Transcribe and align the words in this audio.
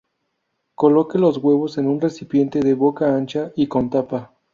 Coloque 0.73 1.19
los 1.19 1.37
huevos 1.37 1.77
en 1.77 1.85
un 1.87 2.01
recipiente 2.01 2.59
de 2.59 2.73
boca 2.73 3.15
ancha 3.15 3.51
y 3.55 3.67
con 3.67 3.91
tapa. 3.91 4.33